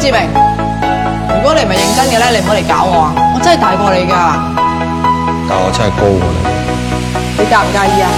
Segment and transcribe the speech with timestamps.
[0.00, 0.20] 志明，
[1.36, 3.12] 如果你唔係認真嘅咧，你唔好嚟搞我啊！
[3.34, 4.14] 我真係大過你噶，
[5.48, 6.38] 但我真係高過你，
[7.36, 8.08] 你介唔介意啊？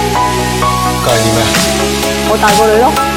[1.05, 1.43] 介意咩？
[2.29, 3.12] 我大過你咯。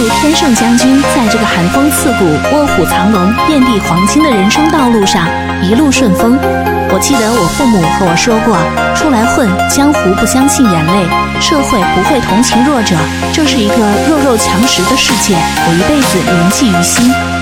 [0.00, 2.24] 祝天圣将军在这个寒风刺骨、
[2.56, 5.28] 卧虎藏龙、遍地黄金的人生道路上
[5.62, 6.38] 一路顺风。
[6.90, 8.56] 我记得我父母和我说过，
[8.96, 11.06] 出来混，江湖不相信眼泪，
[11.38, 12.96] 社会不会同情弱者，
[13.30, 13.76] 这是一个
[14.08, 15.36] 弱肉强食的世界，
[15.68, 17.39] 我一辈子铭记于心。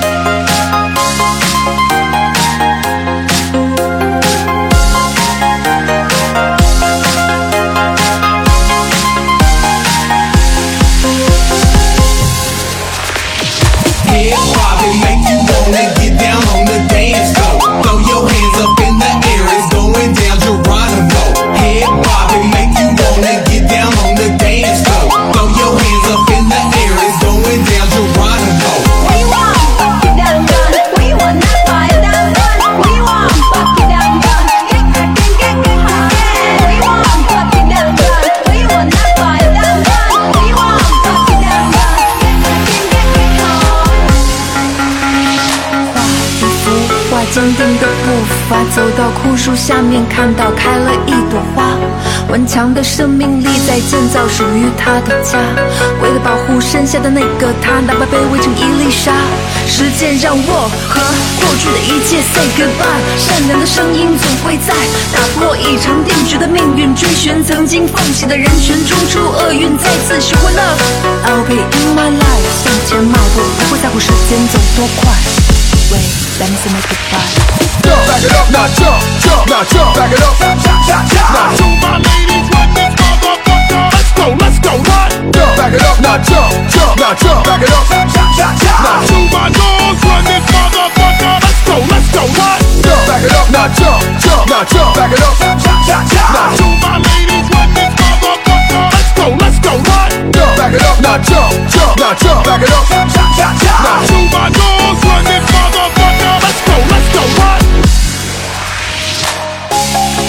[47.39, 48.11] 坚定的步
[48.51, 51.71] 伐，走到枯树下面，看到开了一朵花。
[52.29, 55.39] 顽强的生命力在建造属于他的家，
[56.03, 59.15] 为了保护剩下的那个他，哪怕被围成一粒沙。
[59.69, 60.99] 时间让我和
[61.39, 64.75] 过去的一切 say goodbye，善良的声音总会在
[65.15, 70.83] 打破已成定局的命运，追寻曾经放弃的人群，冲出厄运，再次学会 love。
[71.23, 76.28] I'll be in my life，向前迈步，不会在乎时间走多快。
[76.39, 77.27] Let me say my goodbye.
[77.83, 80.39] Jump, back it up, now jump, jump, now jump, back it up.
[80.39, 83.91] Now to my ladies, run this motherfucker.
[83.91, 85.35] Let's go, let's go, run.
[85.35, 87.91] Jump, back it up, now jump, jump, now jump, back it up.
[87.91, 91.43] Now to my doors, run this motherfucker.
[91.43, 92.59] Let's go, let's go, run.
[92.87, 95.35] Jump, back it up, now jump, jump, now jump, back it up.
[95.43, 98.85] Now to my ladies, run this motherfucker.
[98.95, 100.11] Let's go, let's go, run.
[100.31, 102.87] Jump, back it up, now jump, jump, now jump, back it up.
[102.95, 104.78] Now to my doors,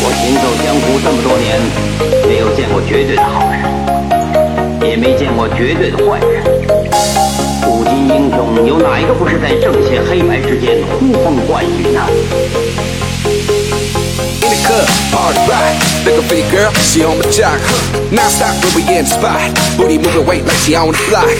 [0.01, 1.59] 我行走江湖这么多年，
[2.27, 3.61] 没有见过绝对的好人，
[4.89, 6.44] 也没见过绝对的坏人。
[7.63, 12.01] 古今英雄有哪一个不是在正邪黑白之间呼风唤雨呢？
[14.59, 15.71] In the club, party rock.
[16.03, 17.59] Looking for your girl, she on my jock.
[18.11, 19.39] Non stop when we in the spot.
[19.77, 21.31] Booty moving weight like she on the block.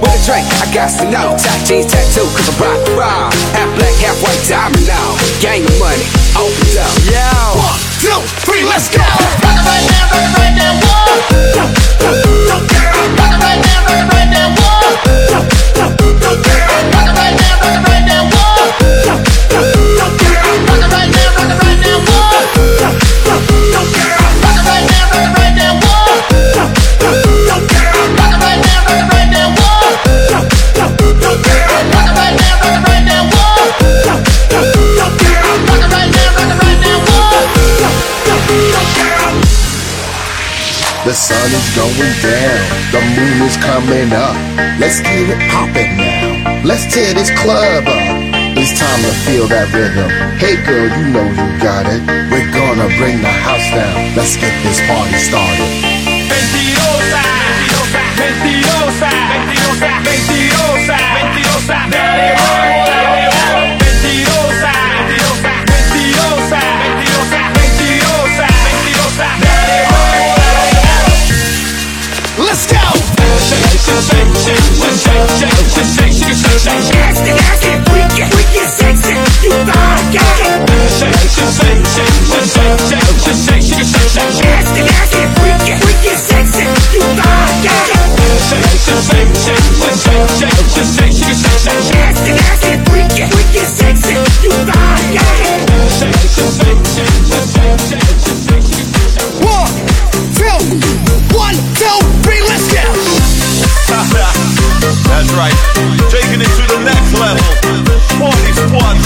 [0.00, 1.36] With a drink, I got to know.
[1.36, 3.28] Top jeans tattoo, cause I'm rock raw.
[3.52, 5.12] Half black, half white diamond now.
[5.44, 6.92] Gang of money, open up.
[7.12, 7.28] Yeah.
[7.60, 9.04] One, two, three, let's go.
[9.04, 10.72] Rock it right now, rock it right now.
[11.68, 11.81] One,
[41.12, 44.32] The sun is going down, the moon is coming up.
[44.80, 46.64] Let's get it poppin' now.
[46.64, 48.32] Let's tear this club up.
[48.56, 50.08] It's time to feel that rhythm.
[50.40, 52.00] Hey girl, you know you got it.
[52.32, 54.16] We're gonna bring the house down.
[54.16, 55.91] Let's get this party started.
[76.64, 77.71] Yes, yes, yes.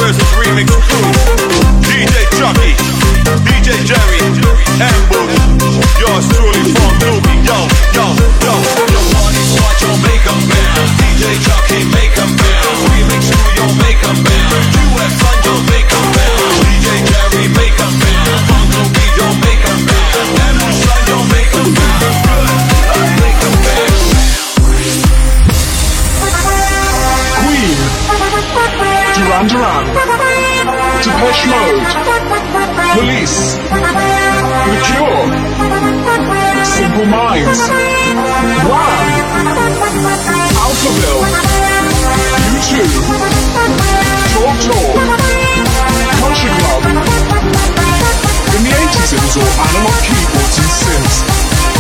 [0.07, 1.03] versus remix crew.
[1.83, 2.75] DJ Chucky,
[3.43, 4.21] DJ Jerry,
[4.81, 5.16] and
[31.07, 31.89] Depeche Mode,
[32.93, 35.25] Police, The Cure,
[36.65, 37.61] Simple Minds,
[38.69, 39.07] Wham,
[40.61, 41.25] Alphaville,
[42.53, 42.73] U2,
[44.37, 45.01] Talk Talk,
[46.21, 46.83] Culture Club.
[48.53, 51.17] In the 80s it was all analog keyboards and synths,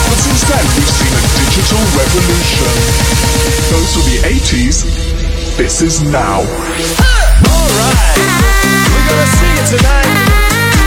[0.08, 2.72] but since then we've seen a digital revolution.
[3.68, 4.76] Those were the 80s,
[5.58, 7.25] this is now.
[7.66, 8.14] Alright,
[8.94, 10.06] we're gonna sing it tonight.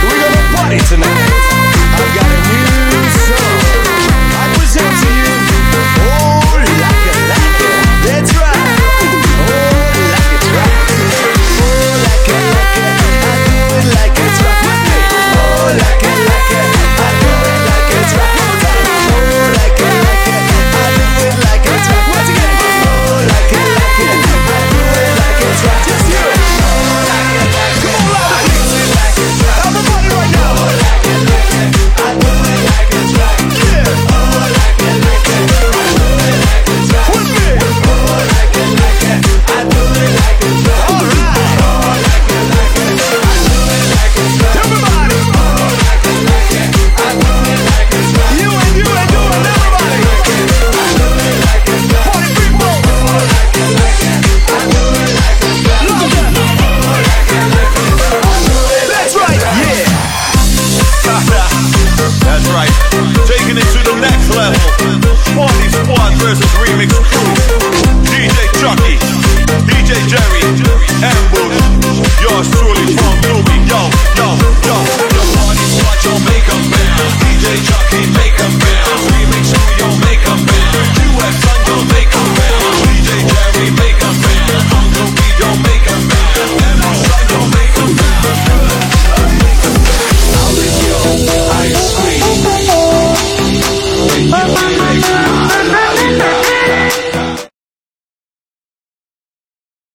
[0.07, 1.27] We're gonna party tonight.
[1.91, 2.68] I've got a new